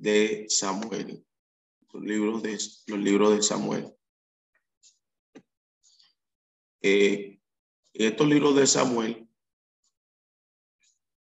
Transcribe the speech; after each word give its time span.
de 0.00 0.46
Samuel, 0.48 1.22
los 1.92 2.02
libros 2.02 2.42
de, 2.42 2.52
los 2.86 2.98
libros 2.98 3.36
de 3.36 3.42
Samuel. 3.42 3.94
Eh, 6.80 7.38
estos 7.92 8.26
libros 8.26 8.56
de 8.56 8.66
Samuel, 8.66 9.28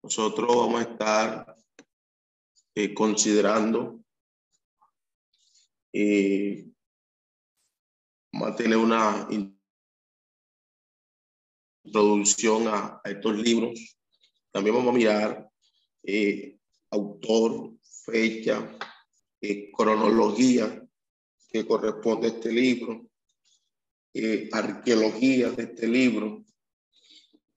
nosotros 0.03 0.47
vamos 0.49 0.81
a 0.81 0.83
estar 0.83 1.55
eh, 2.75 2.93
considerando 2.93 4.03
y 5.93 6.63
vamos 8.33 8.51
a 8.51 8.55
tener 8.57 8.77
una 8.77 9.29
introducción 11.85 12.67
a, 12.67 12.99
estos 13.05 13.37
libros. 13.37 13.97
También 14.51 14.75
vamos 14.75 14.93
a 14.93 14.97
mirar 14.97 15.49
eh, 16.03 16.57
autor, 16.91 17.76
fecha, 18.07 18.77
eh, 19.41 19.69
cronología 19.71 20.81
que 21.49 21.65
corresponde 21.65 22.27
a 22.27 22.29
este 22.31 22.51
libro, 22.51 23.05
eh, 24.13 24.49
arqueología 24.51 25.51
de 25.51 25.63
este 25.63 25.87
libro, 25.87 26.45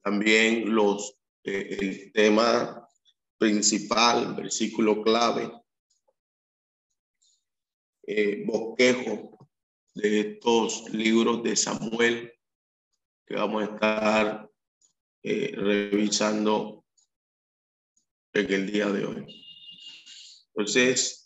también 0.01 0.73
los, 0.75 1.17
eh, 1.43 1.77
el 1.79 2.11
tema 2.11 2.85
principal, 3.37 4.35
versículo 4.35 5.01
clave, 5.01 5.51
bosquejo 8.45 9.47
de 9.95 10.19
estos 10.19 10.89
libros 10.89 11.41
de 11.43 11.55
Samuel 11.55 12.33
que 13.25 13.35
vamos 13.35 13.63
a 13.63 13.73
estar 13.73 14.51
revisando 15.23 16.83
en 18.33 18.53
el 18.53 18.71
día 18.71 18.87
de 18.87 19.05
hoy. 19.05 19.50
Entonces, 20.55 21.21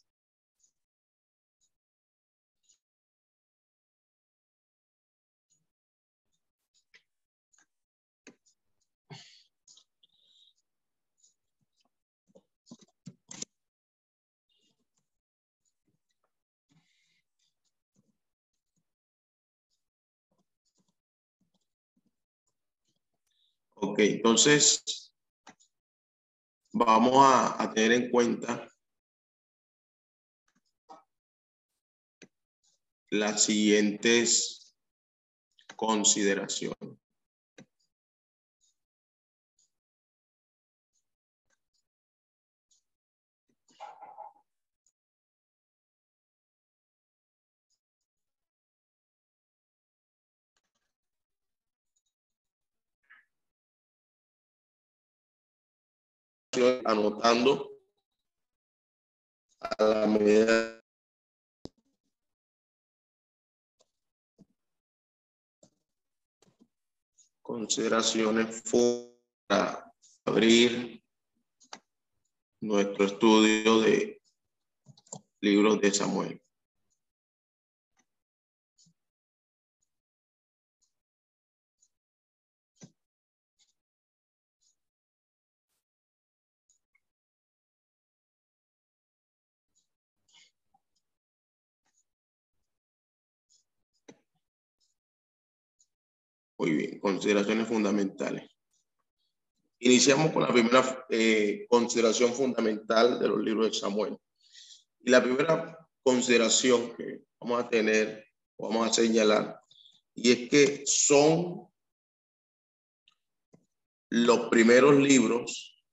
Ok, 23.77 23.99
entonces 23.99 25.11
vamos 26.73 27.13
a 27.17 27.71
tener 27.73 27.91
en 27.91 28.09
cuenta 28.09 28.67
las 33.09 33.43
siguientes 33.43 34.75
consideraciones. 35.75 36.97
anotando 56.85 57.69
a 59.59 59.83
la 59.83 60.07
medida 60.07 60.84
consideraciones 67.45 68.63
para 69.45 69.93
abrir 70.25 70.99
nuestro 72.59 73.05
estudio 73.05 73.81
de 73.81 74.19
libros 75.41 75.79
de 75.79 75.91
Samuel. 75.93 76.41
Muy 96.57 96.71
bien, 96.71 96.99
consideraciones 96.99 97.67
fundamentales. 97.67 98.49
Iniciamos 99.79 100.31
con 100.31 100.43
la 100.43 100.53
primera 100.53 101.05
eh, 101.09 101.65
consideración 101.69 102.33
fundamental 102.33 103.19
de 103.19 103.27
los 103.27 103.39
libros 103.39 103.67
de 103.67 103.73
Samuel. 103.77 104.17
Y 105.01 105.09
la 105.09 105.21
primera 105.21 105.77
consideración 106.01 106.95
que 106.95 107.23
vamos 107.39 107.63
a 107.63 107.69
tener, 107.69 108.25
vamos 108.57 108.89
a 108.89 108.93
señalar, 108.93 109.59
y 110.13 110.31
es 110.31 110.49
que 110.49 110.83
son 110.85 111.67
los 114.09 114.49
primeros 114.49 114.95
libros, 114.95 115.83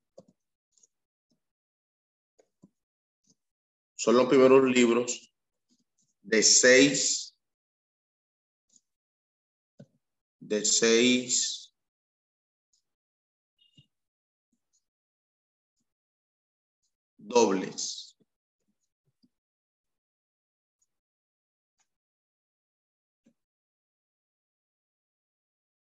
son 3.96 4.16
los 4.16 4.28
primeros 4.28 4.62
libros 4.64 5.32
de 6.22 6.42
seis 6.42 7.31
de 10.52 10.66
seis 10.66 11.74
dobles. 17.16 18.14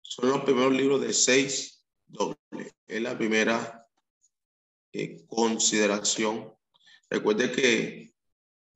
Son 0.02 0.30
los 0.30 0.42
primeros 0.44 0.74
libros 0.74 1.00
de 1.00 1.14
seis 1.14 1.86
dobles. 2.06 2.38
Es 2.86 3.02
la 3.02 3.18
primera 3.18 3.88
eh, 4.92 5.26
consideración. 5.28 6.54
Recuerde 7.10 7.54
que 7.54 8.14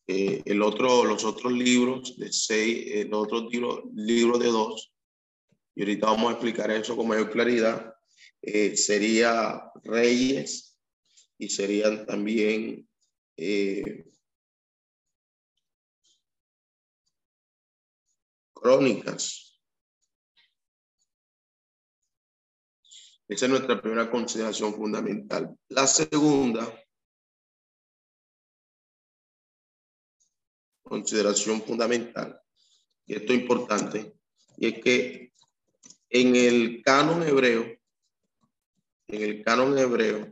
eh, 0.07 0.41
el 0.45 0.61
otro, 0.61 1.03
los 1.03 1.25
otros 1.25 1.51
libros 1.51 2.17
de 2.17 2.31
seis, 2.31 2.85
el 2.88 3.13
otro 3.13 3.50
libro, 3.50 3.83
libro 3.94 4.38
de 4.38 4.47
dos, 4.47 4.93
y 5.75 5.81
ahorita 5.81 6.07
vamos 6.07 6.29
a 6.29 6.34
explicar 6.34 6.72
eso 6.72 6.95
con 6.95 7.07
mayor 7.07 7.31
claridad, 7.31 7.95
eh, 8.41 8.75
sería 8.78 9.72
reyes 9.84 10.78
y 11.38 11.50
serían 11.50 12.06
también 12.06 12.88
eh, 13.38 14.06
crónicas. 18.53 19.59
Esa 23.27 23.45
es 23.45 23.51
nuestra 23.51 23.81
primera 23.81 24.12
consideración 24.12 24.75
fundamental. 24.75 25.57
La 25.69 25.88
segunda 25.88 26.71
consideración 30.83 31.63
fundamental, 31.63 32.39
y 33.07 33.15
esto 33.15 33.33
es 33.33 33.39
importante, 33.39 34.13
y 34.57 34.68
es 34.68 34.83
que 34.83 35.32
en 36.15 36.36
el 36.36 36.83
canon 36.83 37.24
hebreo, 37.24 37.63
en 39.07 39.21
el 39.24 39.44
canon 39.44 39.75
hebreo, 39.80 40.31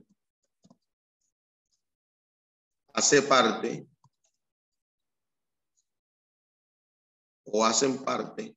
hace 2.93 3.23
parte 3.23 3.87
o 7.45 7.65
hacen 7.65 8.03
parte 8.03 8.55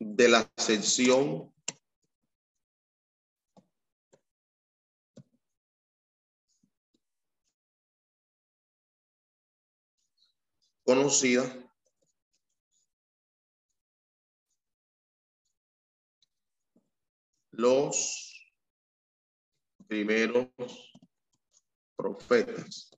de 0.00 0.28
la 0.28 0.50
sección 0.56 1.54
conocida 10.88 11.44
los 17.50 18.56
primeros 19.86 20.48
profetas. 21.94 22.90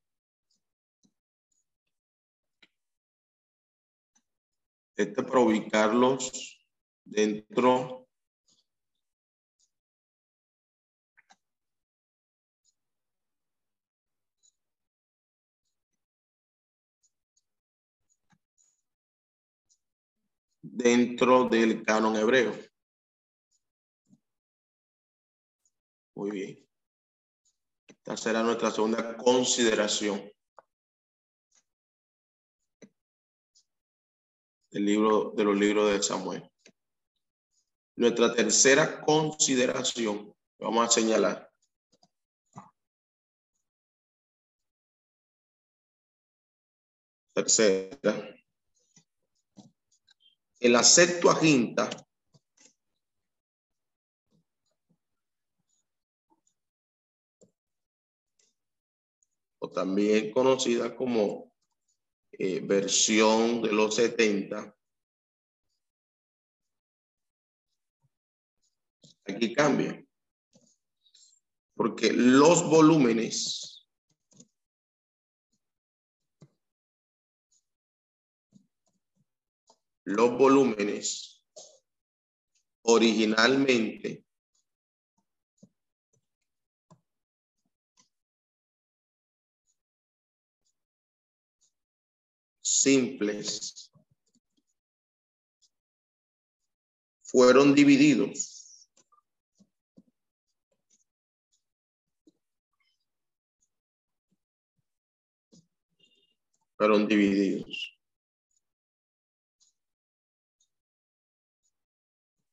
Este 4.97 5.23
para 5.25 5.41
ubicarlos 5.41 6.65
dentro 7.05 8.00
dentro 20.71 21.49
del 21.49 21.83
canon 21.85 22.17
hebreo. 22.17 22.53
Muy 26.15 26.31
bien. 26.31 26.69
Esta 27.87 28.17
será 28.17 28.43
nuestra 28.43 28.71
segunda 28.71 29.17
consideración. 29.17 30.31
del 34.71 34.85
libro 34.85 35.33
de 35.37 35.45
los 35.45 35.57
libros 35.57 35.91
de 35.91 36.03
Samuel. 36.03 36.49
Nuestra 37.97 38.33
tercera 38.35 39.01
consideración, 39.01 40.33
vamos 40.59 40.89
a 40.89 40.91
señalar. 40.91 41.51
Tercera. 47.35 48.40
El 50.61 50.73
la 50.73 50.83
Septuaginta 50.85 51.89
o 59.59 59.71
también 59.71 60.31
conocida 60.33 60.95
como 60.95 61.55
eh, 62.33 62.61
versión 62.61 63.63
de 63.63 63.73
los 63.73 63.95
70. 63.95 64.77
Aquí 69.25 69.55
cambia. 69.55 70.05
Porque 71.75 72.13
los 72.13 72.69
volúmenes 72.69 73.80
los 80.05 80.37
volúmenes 80.37 81.45
originalmente 82.83 84.25
simples 92.61 93.91
fueron 97.23 97.75
divididos 97.75 98.89
fueron 106.77 107.07
divididos 107.07 108.00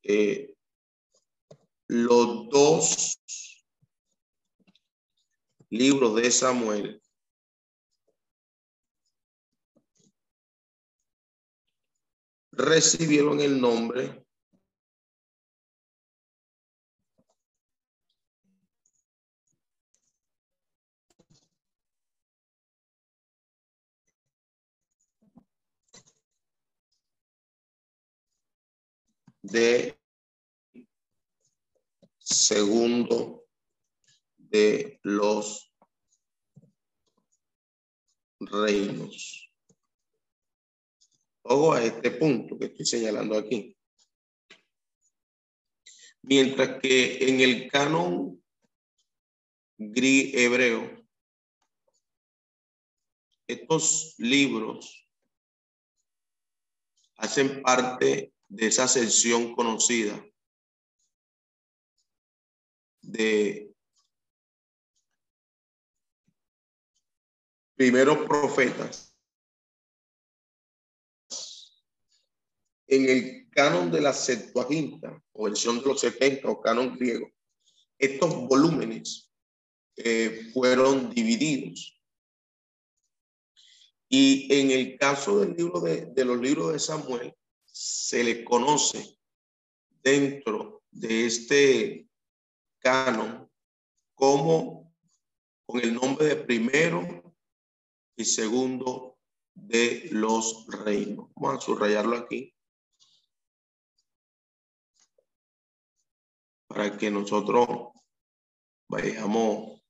eh, 0.08 0.54
los 1.86 2.48
dos 2.48 3.20
libros 5.68 6.14
de 6.16 6.30
Samuel 6.30 7.02
recibieron 12.52 13.40
el 13.40 13.60
nombre 13.60 14.24
de 29.42 29.97
segundo 32.28 33.46
de 34.36 35.00
los 35.02 35.72
reinos. 38.38 39.50
Ojo 41.42 41.72
a 41.72 41.82
este 41.82 42.10
punto 42.10 42.58
que 42.58 42.66
estoy 42.66 42.84
señalando 42.84 43.38
aquí. 43.38 43.74
Mientras 46.22 46.80
que 46.80 47.28
en 47.28 47.40
el 47.40 47.70
canon 47.70 48.42
hebreo, 49.78 51.06
estos 53.46 54.14
libros 54.18 55.08
hacen 57.16 57.62
parte 57.62 58.34
de 58.48 58.66
esa 58.66 58.86
sección 58.86 59.54
conocida 59.54 60.22
de 63.02 63.74
primeros 67.74 68.18
profetas 68.26 69.16
en 72.88 73.08
el 73.08 73.50
canon 73.50 73.90
de 73.90 74.00
la 74.00 74.12
Septuaginta 74.12 75.22
o 75.32 75.44
versión 75.44 75.80
de 75.80 75.86
los 75.86 76.00
70 76.00 76.48
o 76.48 76.60
canon 76.60 76.96
griego, 76.96 77.30
estos 77.98 78.34
volúmenes 78.48 79.30
eh, 79.96 80.50
fueron 80.52 81.10
divididos. 81.10 81.94
Y 84.08 84.52
en 84.52 84.70
el 84.70 84.96
caso 84.96 85.40
del 85.40 85.54
libro 85.54 85.80
de, 85.80 86.06
de 86.06 86.24
los 86.24 86.40
libros 86.40 86.72
de 86.72 86.78
Samuel, 86.78 87.34
se 87.66 88.24
le 88.24 88.42
conoce 88.42 89.18
dentro 90.02 90.82
de 90.90 91.26
este 91.26 92.07
canon 92.78 93.50
como 94.14 94.94
con 95.66 95.80
el 95.80 95.94
nombre 95.94 96.26
de 96.26 96.36
primero 96.36 97.34
y 98.16 98.24
segundo 98.24 99.18
de 99.54 100.08
los 100.12 100.66
reinos. 100.68 101.30
Vamos 101.36 101.62
a 101.62 101.66
subrayarlo 101.66 102.16
aquí. 102.16 102.54
para 106.68 106.96
que 106.96 107.10
nosotros 107.10 107.66
vayamos 108.88 109.82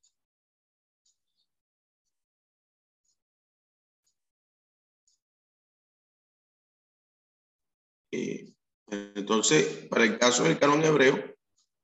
eh, 8.12 8.54
entonces, 8.90 9.87
para 9.90 10.04
el 10.04 10.18
caso 10.18 10.45
del 10.45 10.59
canon 10.59 10.83
hebreo, 10.83 11.38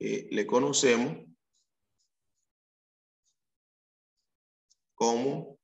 eh, 0.06 0.28
le 0.30 0.46
conocemos 0.46 1.16
como 4.94 5.58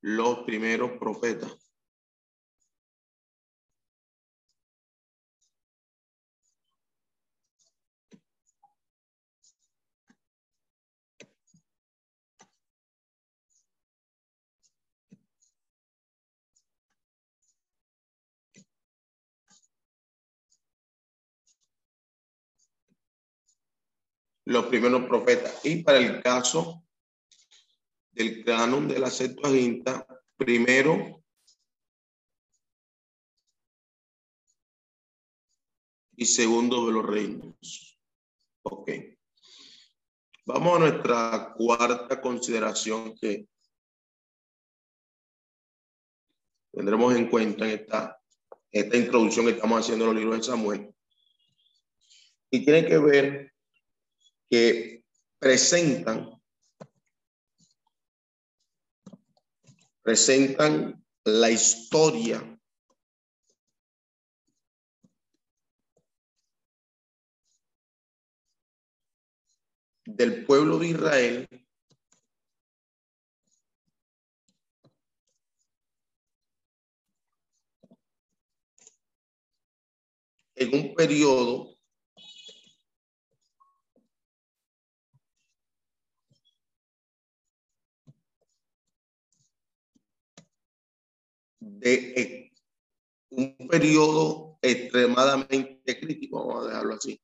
los 0.00 0.44
primeros 0.44 0.92
profetas. 0.98 1.63
Los 24.46 24.66
primeros 24.66 25.04
profetas. 25.06 25.64
Y 25.64 25.82
para 25.82 25.98
el 25.98 26.22
caso 26.22 26.84
del 28.12 28.44
canon 28.44 28.86
de 28.86 28.98
la 28.98 29.10
Septuaginta, 29.10 30.06
primero 30.36 31.24
y 36.16 36.26
segundo 36.26 36.86
de 36.86 36.92
los 36.92 37.06
reinos. 37.06 37.98
Ok. 38.62 38.90
Vamos 40.46 40.76
a 40.76 40.78
nuestra 40.78 41.54
cuarta 41.56 42.20
consideración 42.20 43.16
que 43.16 43.48
tendremos 46.70 47.14
en 47.16 47.28
cuenta 47.28 47.64
en 47.64 47.80
esta, 47.80 48.20
esta 48.70 48.96
introducción 48.96 49.46
que 49.46 49.52
estamos 49.52 49.80
haciendo 49.80 50.04
en 50.04 50.10
los 50.10 50.20
libros 50.20 50.38
de 50.38 50.44
Samuel. 50.44 50.94
Y 52.50 52.64
tiene 52.64 52.86
que 52.86 52.98
ver 52.98 53.53
que 54.48 55.02
presentan 55.38 56.34
presentan 60.04 61.02
la 61.24 61.50
historia 61.50 62.60
del 70.04 70.44
pueblo 70.44 70.78
de 70.78 70.88
Israel 70.88 71.48
en 80.56 80.74
un 80.74 80.94
periodo 80.94 81.73
de 91.64 92.52
un 93.30 93.56
periodo 93.68 94.58
extremadamente 94.62 95.98
crítico, 95.98 96.46
vamos 96.46 96.64
a 96.64 96.68
dejarlo 96.68 96.94
así. 96.94 97.20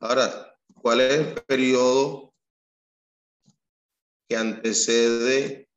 Ahora, 0.00 0.54
¿cuál 0.80 1.00
es 1.00 1.12
el 1.12 1.42
periodo 1.44 2.34
que 4.28 4.36
antecede 4.36 5.68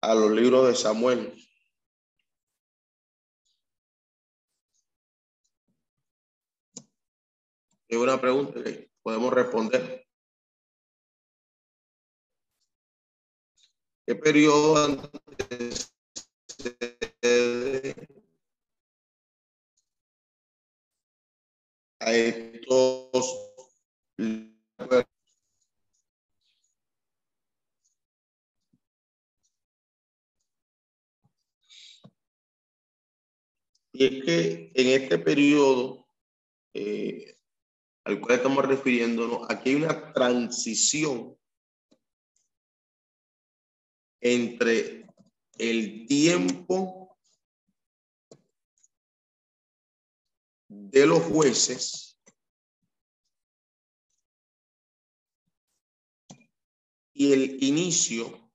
a 0.00 0.14
los 0.14 0.30
libros 0.30 0.68
de 0.68 0.74
Samuel? 0.74 1.32
Es 7.88 7.98
una 7.98 8.20
pregunta 8.20 8.62
que 8.62 8.90
podemos 9.02 9.32
responder. 9.32 10.03
¿Qué 14.06 14.14
periodo 14.14 14.76
a 22.00 22.12
estos 22.12 23.54
Y 33.96 34.04
es 34.04 34.24
que 34.24 34.72
en 34.74 35.02
este 35.02 35.18
periodo 35.18 36.06
eh, 36.74 37.36
al 38.04 38.20
cual 38.20 38.36
estamos 38.36 38.64
refiriéndonos, 38.66 39.46
aquí 39.48 39.70
hay 39.70 39.76
una 39.76 40.12
transición 40.12 41.38
entre 44.24 45.06
el 45.58 46.06
tiempo 46.06 47.18
de 50.66 51.06
los 51.06 51.22
jueces 51.24 52.18
y 57.12 57.32
el 57.34 57.62
inicio 57.62 58.50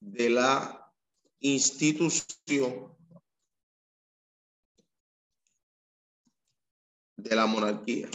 de 0.00 0.30
la 0.30 0.90
institución 1.40 2.96
de 7.16 7.36
la 7.36 7.44
monarquía. 7.44 8.08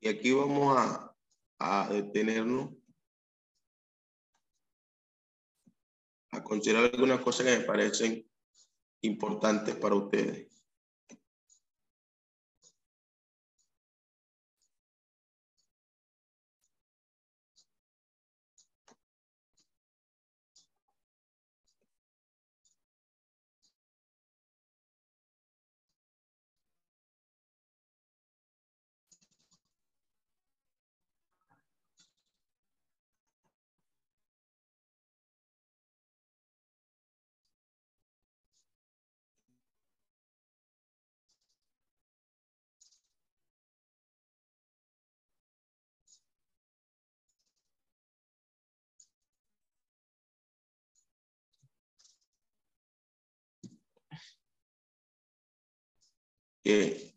Y 0.00 0.08
aquí 0.08 0.32
vamos 0.32 0.76
a, 0.76 1.14
a 1.58 1.88
detenernos 1.88 2.70
a 6.30 6.42
considerar 6.42 6.90
algunas 6.92 7.20
cosas 7.20 7.46
que 7.46 7.58
me 7.58 7.64
parecen 7.64 8.30
importantes 9.02 9.74
para 9.76 9.94
ustedes. 9.94 10.47
Que 56.62 57.14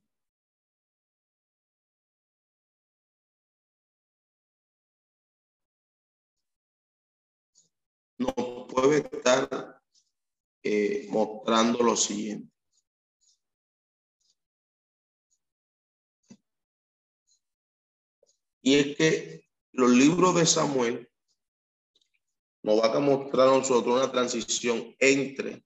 nos 8.18 8.68
puede 8.72 8.98
estar 9.00 9.82
eh, 10.64 11.08
mostrando 11.10 11.84
lo 11.84 11.96
siguiente. 11.96 12.52
Y 18.64 18.76
es 18.76 18.96
que 18.96 19.50
los 19.72 19.90
libros 19.90 20.36
de 20.36 20.46
Samuel 20.46 21.12
nos 22.64 22.80
van 22.80 22.96
a 22.96 23.00
mostrar 23.00 23.48
nosotros 23.48 23.96
una 23.96 24.12
transición 24.12 24.96
entre 25.00 25.66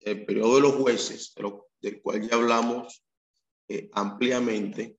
el 0.00 0.24
periodo 0.26 0.56
de 0.56 0.60
los 0.62 0.74
jueces, 0.74 1.32
del 1.80 2.00
cual 2.02 2.28
ya 2.28 2.36
hablamos 2.36 3.04
eh, 3.68 3.88
ampliamente, 3.92 4.98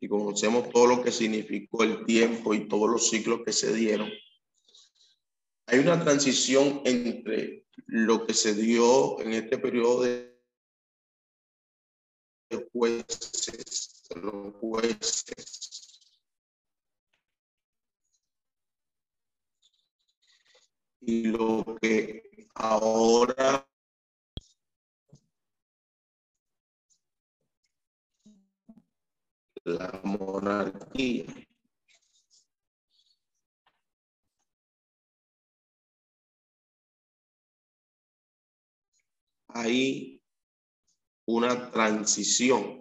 y 0.00 0.08
conocemos 0.08 0.70
todo 0.70 0.86
lo 0.86 1.02
que 1.02 1.10
significó 1.10 1.82
el 1.82 2.04
tiempo 2.04 2.54
y 2.54 2.68
todos 2.68 2.88
los 2.88 3.10
ciclos 3.10 3.40
que 3.44 3.52
se 3.52 3.72
dieron, 3.74 4.10
hay 5.66 5.78
una 5.80 6.02
transición 6.02 6.82
entre 6.84 7.66
lo 7.86 8.26
que 8.26 8.34
se 8.34 8.54
dio 8.54 9.20
en 9.20 9.34
este 9.34 9.58
periodo 9.58 10.02
de 10.02 10.38
jueces, 12.72 14.08
los 14.14 14.54
jueces 14.54 15.67
y 21.00 21.24
lo 21.28 21.64
que 21.80 22.48
ahora 22.54 23.66
la 29.64 30.00
monarquía. 30.04 31.26
Hay 39.48 40.22
una 41.26 41.70
transición 41.70 42.78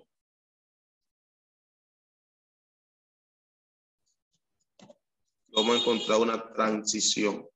vamos 5.58 5.76
a 5.76 5.80
encontrar 5.80 6.20
una 6.20 6.54
transición. 6.54 7.48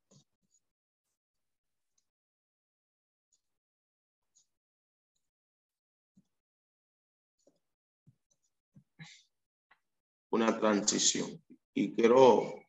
Una 10.32 10.60
transición. 10.60 11.44
Y 11.74 11.94
quiero 11.94 12.66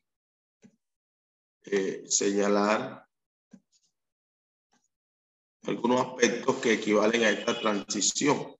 eh, 1.64 2.04
señalar 2.06 3.08
algunos 5.62 6.00
aspectos 6.06 6.56
que 6.56 6.72
equivalen 6.74 7.22
a 7.22 7.30
esta 7.30 7.58
transición. 7.58 8.56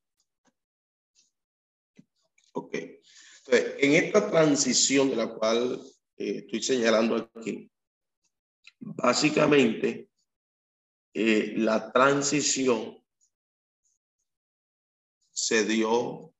Ok. 2.52 2.74
Entonces, 2.74 3.74
en 3.78 4.04
esta 4.04 4.30
transición 4.30 5.10
de 5.10 5.16
la 5.16 5.34
cual 5.34 5.80
eh, 6.16 6.44
estoy 6.44 6.62
señalando 6.62 7.30
aquí, 7.34 7.70
básicamente 8.78 10.08
eh, 11.14 11.54
la 11.56 11.92
transición 11.92 13.04
se 15.30 15.64
dio 15.64 16.31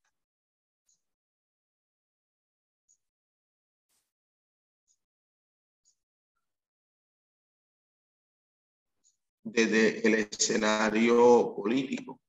desde 9.43 10.07
el 10.07 10.15
escenario 10.15 11.55
político. 11.55 12.21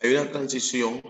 Hay 0.00 0.14
una 0.14 0.30
transición 0.30 1.00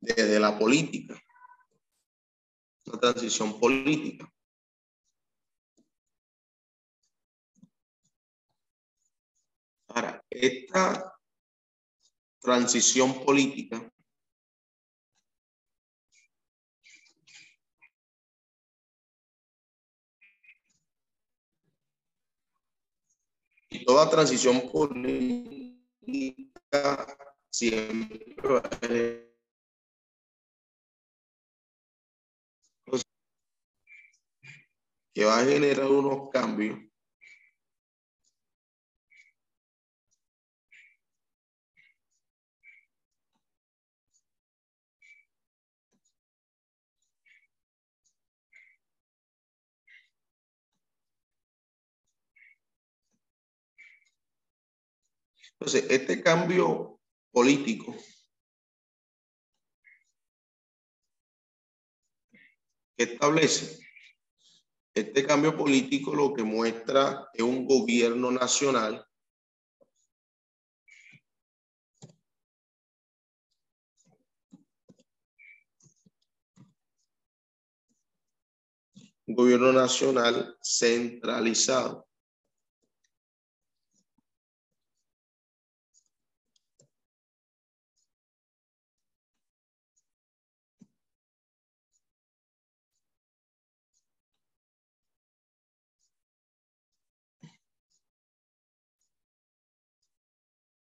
desde 0.00 0.40
la 0.40 0.58
política, 0.58 1.20
una 2.86 2.98
transición 2.98 3.60
política. 3.60 4.32
Ahora, 9.88 10.24
esta 10.30 11.18
transición 12.40 13.24
política 13.24 13.92
toda 23.86 24.10
transición 24.10 24.68
política 24.68 25.06
siempre 27.48 28.34
va 28.42 28.58
a 28.58 28.78
que 35.14 35.24
va 35.24 35.38
a 35.38 35.44
generar 35.44 35.90
unos 35.90 36.28
cambios 36.30 36.78
Entonces, 55.58 55.86
este 55.90 56.22
cambio 56.22 57.00
político 57.32 57.94
establece 62.96 63.78
este 64.94 65.26
cambio 65.26 65.56
político 65.56 66.14
lo 66.14 66.32
que 66.32 66.42
muestra 66.42 67.28
es 67.34 67.42
un 67.42 67.66
gobierno 67.66 68.30
nacional 68.30 69.06
un 79.26 79.34
gobierno 79.34 79.72
nacional 79.72 80.56
centralizado. 80.62 82.05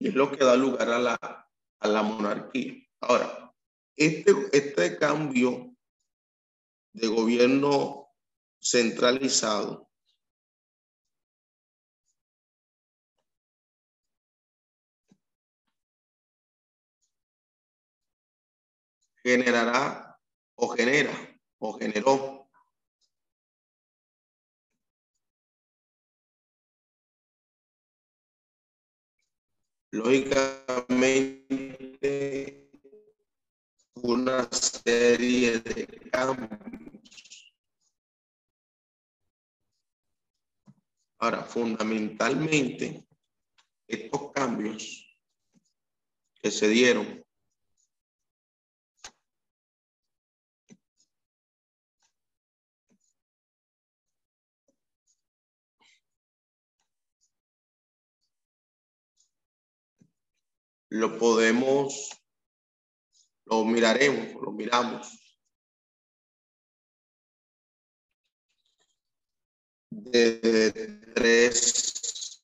Es 0.08 0.16
lo 0.16 0.32
que 0.32 0.44
da 0.44 0.56
lugar 0.56 0.90
a 0.90 1.00
la, 1.00 1.50
a 1.80 1.88
la 1.88 2.04
monarquía. 2.04 2.74
Ahora, 3.02 3.54
este, 3.96 4.34
este 4.52 4.98
cambio 4.98 5.76
de 6.94 7.08
gobierno 7.08 8.10
centralizado 8.60 9.90
generará 19.24 20.20
o 20.56 20.68
genera 20.70 21.12
o 21.58 21.74
generó 21.74 22.45
lógicamente 29.92 32.70
una 33.96 34.48
serie 34.52 35.60
de 35.60 35.86
cambios. 36.12 37.54
Ahora, 41.18 41.44
fundamentalmente, 41.44 43.06
estos 43.88 44.32
cambios 44.32 45.08
que 46.42 46.52
se 46.52 46.68
dieron 46.68 47.25
lo 60.96 61.18
podemos, 61.18 62.10
lo 63.46 63.66
miraremos, 63.66 64.42
lo 64.42 64.52
miramos. 64.52 65.08
De 69.92 70.72
tres 71.14 72.40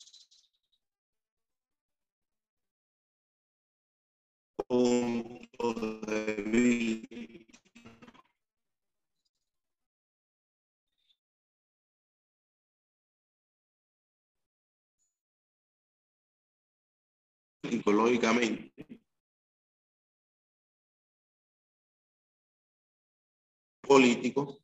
puntos 4.67 6.01
de 6.07 6.35
vista. 6.51 7.50
Psicológicamente. 17.63 18.73
Político. 23.87 24.61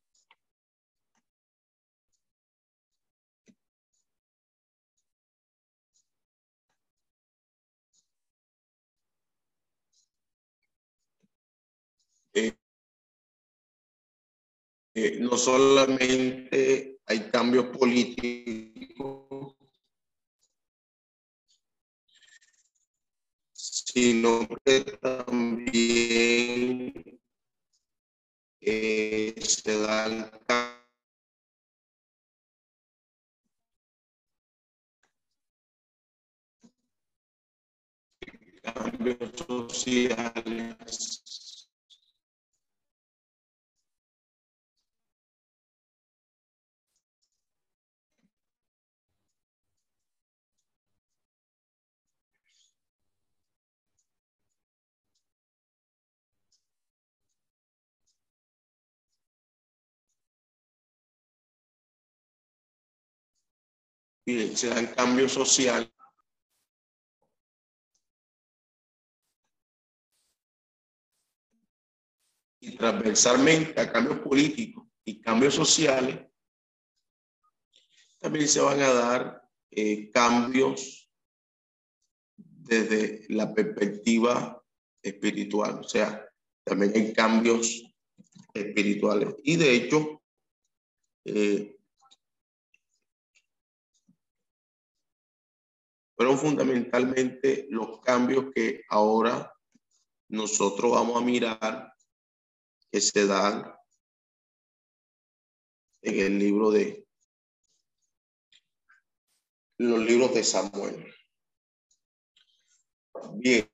Eh, 12.34 12.54
eh, 14.94 15.18
no 15.20 15.38
solamente 15.38 17.00
hay 17.06 17.20
cambios 17.32 17.66
políticos, 17.78 19.56
sino 23.98 24.48
que 24.64 24.82
también 25.02 26.94
eh, 28.62 29.34
se 29.42 29.82
dan 29.82 30.30
cambios 38.62 39.32
sociales. 39.48 41.27
Bien, 64.28 64.58
se 64.58 64.68
dan 64.68 64.88
cambios 64.88 65.32
sociales. 65.32 65.90
Y 72.60 72.76
transversalmente 72.76 73.80
a 73.80 73.90
cambios 73.90 74.20
políticos 74.20 74.86
y 75.06 75.22
cambios 75.22 75.56
sociales, 75.56 76.28
también 78.20 78.50
se 78.50 78.60
van 78.60 78.82
a 78.82 78.92
dar 78.92 79.50
eh, 79.72 80.12
cambios 80.12 81.10
desde 82.36 83.26
la 83.30 83.54
perspectiva 83.54 84.62
espiritual. 85.02 85.80
O 85.80 85.88
sea, 85.88 86.30
también 86.66 86.92
hay 86.94 87.14
cambios 87.14 87.82
espirituales. 88.54 89.36
Y 89.46 89.56
de 89.56 89.74
hecho, 89.74 90.22
eh, 91.24 91.77
fueron 96.18 96.40
fundamentalmente 96.40 97.68
los 97.70 98.02
cambios 98.02 98.46
que 98.54 98.82
ahora 98.90 99.54
nosotros 100.30 100.92
vamos 100.92 101.22
a 101.22 101.24
mirar 101.24 101.94
que 102.92 103.00
se 103.00 103.28
dan 103.28 103.72
en 106.02 106.20
el 106.20 106.40
libro 106.40 106.72
de 106.72 107.08
los 109.78 110.00
libros 110.00 110.34
de 110.34 110.44
Samuel. 110.44 111.14
Bien, 113.34 113.70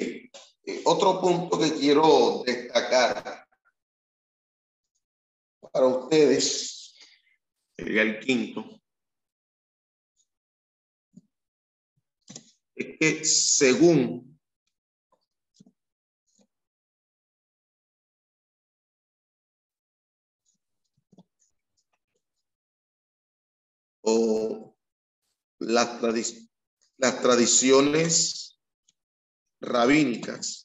otro 0.84 1.21
punto 1.21 1.58
que 1.58 1.71
quiero 1.73 2.43
destacar 2.45 3.47
para 5.71 5.88
ustedes 5.88 6.97
sería 7.77 8.01
el 8.01 8.19
quinto. 8.19 8.83
Es 12.76 12.98
que 13.00 13.26
según 13.26 14.40
o 24.02 24.76
las, 25.60 26.02
las 26.98 27.22
tradiciones 27.22 28.60
rabínicas 29.62 30.62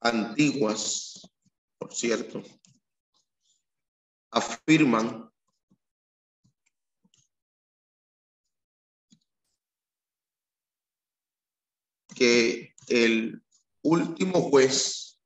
antiguas, 0.00 1.28
por 1.78 1.94
cierto, 1.94 2.42
afirman 4.30 5.30
que 12.14 12.74
el 12.88 13.42
último 13.82 14.50
juez 14.50 15.20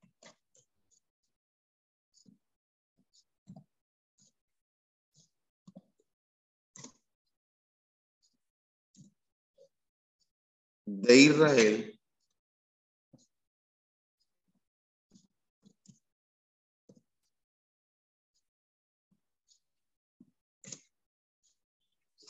de 10.84 11.16
Israel 11.16 11.91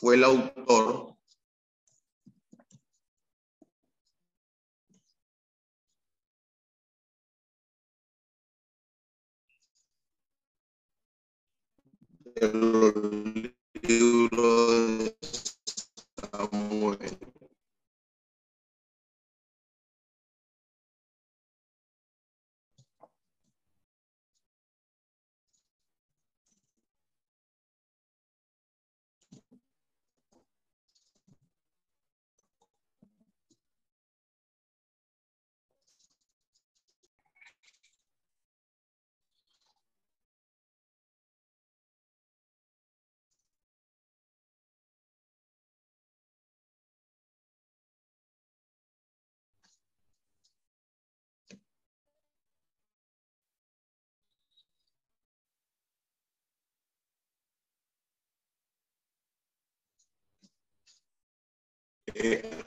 fue 0.03 0.15
el 0.15 0.25
autor 0.25 1.15
de 12.35 12.47
los 12.53 13.22
Eh, 62.15 62.62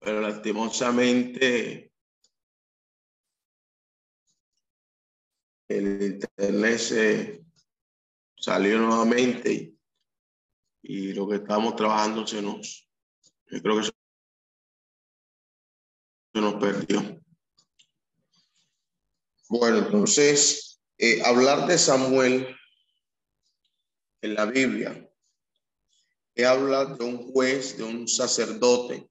pero 0.00 0.20
lastimosamente 0.20 1.92
el 5.68 6.02
internet 6.02 6.78
se 6.78 7.44
salió 8.36 8.78
nuevamente 8.78 9.74
y, 10.82 11.12
lo 11.12 11.28
que 11.28 11.36
estábamos 11.36 11.76
trabajando 11.76 12.26
se 12.26 12.40
nos, 12.40 12.88
yo 13.46 13.62
creo 13.62 13.76
que 13.76 13.84
se, 13.84 13.92
nos 16.40 16.54
perdió. 16.54 17.20
Bueno, 19.50 19.78
entonces, 19.78 20.80
eh, 20.96 21.20
hablar 21.22 21.66
de 21.66 21.76
Samuel 21.76 22.56
en 24.22 24.34
la 24.34 24.46
Biblia 24.46 25.06
es 26.34 26.46
hablar 26.46 26.96
de 26.96 27.04
un 27.04 27.32
juez, 27.32 27.76
de 27.76 27.82
un 27.82 28.08
sacerdote, 28.08 29.09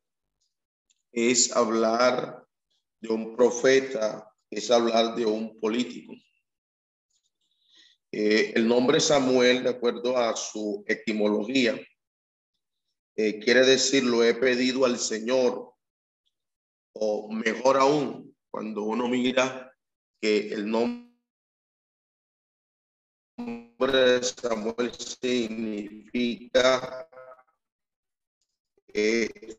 es 1.12 1.56
hablar 1.56 2.45
de 3.00 3.10
un 3.10 3.36
profeta, 3.36 4.32
es 4.50 4.72
hablar 4.72 5.15
de 5.15 5.26
un 5.26 5.60
político. 5.60 6.13
Eh, 8.12 8.54
el 8.56 8.67
nombre 8.67 9.00
Samuel, 9.00 9.63
de 9.63 9.69
acuerdo 9.69 10.17
a 10.17 10.36
su 10.36 10.84
etimología, 10.88 11.80
eh, 13.15 13.39
quiere 13.39 13.65
decir 13.65 14.04
lo 14.04 14.24
he 14.24 14.34
pedido 14.34 14.86
al 14.86 14.98
Señor, 14.98 15.74
o 16.93 17.32
mejor 17.32 17.78
aún, 17.78 18.36
cuando 18.50 18.84
uno 18.84 19.08
mira 19.08 19.72
que 20.19 20.54
el 20.54 20.69
nombre 20.69 21.10
de 23.78 24.24
Samuel 24.24 24.93
significa 24.93 27.08
eh, 28.88 29.56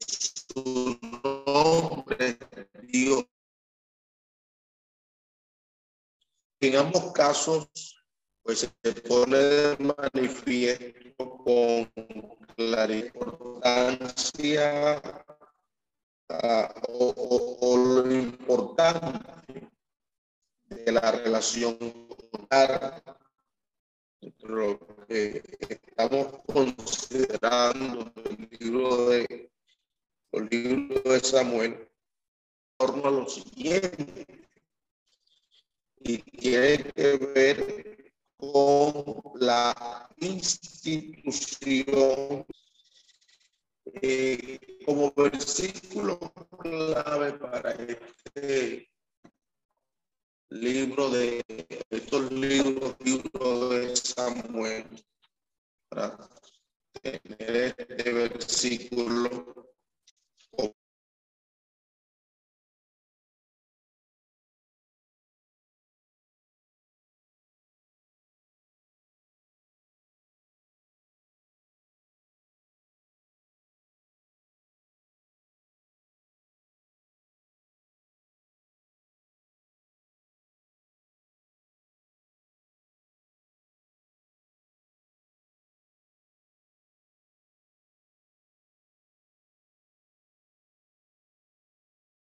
En 6.63 6.77
ambos 6.77 7.13
casos, 7.13 7.69
pues 8.43 8.61
se 8.61 8.69
pone 9.09 9.77
manifiesto 9.79 11.39
con 11.45 11.91
la 12.57 12.87
importancia 12.95 15.03
o, 16.89 17.15
o, 17.17 17.57
o, 17.61 17.77
lo 17.77 18.13
importante 18.13 19.71
de 20.69 20.93
la 20.93 21.13
relación 21.13 21.79
lo 24.43 24.79
que 25.09 25.43
estamos 25.69 26.41
considerando 26.47 28.13
el 28.25 28.49
libro 28.59 29.09
de 29.09 29.50
el 30.33 30.49
libro 30.51 31.13
de 31.13 31.21
Samuel 31.21 31.73
en 31.73 31.89
torno 32.79 33.11
lo 33.11 33.29
siguiente. 33.29 34.27
Y 36.03 36.19
tiene 36.19 36.85
que 36.93 37.17
ver 37.19 38.13
con 38.37 39.33
la 39.35 40.09
institución 40.19 41.67
eh, 44.03 44.59
como 44.87 45.13
versículo 45.13 46.19
clave 46.59 47.33
para 47.35 47.73
este 47.73 48.91
libro 50.49 51.11
de 51.11 51.45
estos 51.91 52.33
libros, 52.33 52.97
libros 53.01 53.71
de 53.71 53.97
Samuel, 53.97 54.87
para 55.89 56.29
tener 57.03 57.75
este 57.77 58.13
versículo 58.13 59.70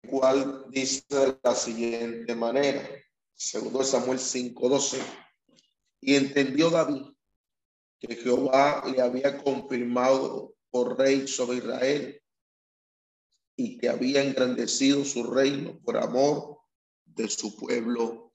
cual 0.08 0.64
dice 0.70 1.04
de 1.08 1.38
la 1.42 1.54
siguiente 1.54 2.34
manera, 2.34 2.88
segundo 3.34 3.84
Samuel 3.84 4.18
5:12, 4.18 4.98
y 6.00 6.16
entendió 6.16 6.70
David 6.70 7.06
que 7.98 8.16
Jehová 8.16 8.84
le 8.86 9.00
había 9.00 9.38
confirmado 9.38 10.54
por 10.70 10.98
rey 10.98 11.26
sobre 11.26 11.58
Israel 11.58 12.22
y 13.56 13.76
que 13.78 13.88
había 13.88 14.22
engrandecido 14.22 15.04
su 15.04 15.24
reino 15.24 15.78
por 15.80 15.96
amor 15.96 16.58
de 17.04 17.28
su 17.28 17.56
pueblo 17.56 18.32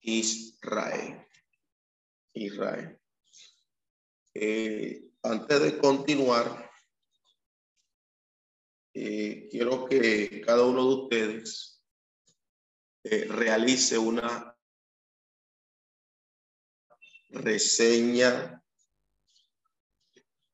Israel. 0.00 1.26
Israel. 2.34 2.98
Eh, 4.34 5.10
antes 5.22 5.62
de 5.62 5.78
continuar, 5.78 6.61
eh, 8.94 9.48
quiero 9.50 9.86
que 9.86 10.40
cada 10.42 10.64
uno 10.64 10.86
de 10.86 10.94
ustedes 11.02 11.82
eh, 13.04 13.26
realice 13.28 13.96
una 13.96 14.56
reseña 17.30 18.62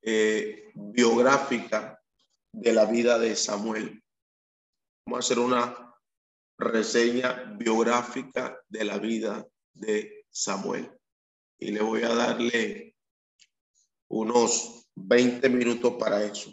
eh, 0.02 0.70
biográfica 0.74 2.00
de 2.52 2.72
la 2.72 2.86
vida 2.86 3.18
de 3.18 3.34
Samuel. 3.34 4.02
Vamos 5.04 5.18
a 5.18 5.26
hacer 5.26 5.38
una 5.38 5.94
reseña 6.56 7.54
biográfica 7.56 8.62
de 8.68 8.84
la 8.84 8.98
vida 8.98 9.46
de 9.74 10.26
Samuel. 10.30 10.90
Y 11.58 11.72
le 11.72 11.82
voy 11.82 12.02
a 12.02 12.14
darle 12.14 12.96
unos 14.08 14.88
20 14.94 15.48
minutos 15.48 15.94
para 15.98 16.24
eso. 16.24 16.52